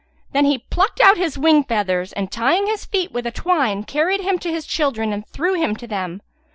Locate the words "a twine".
3.27-3.83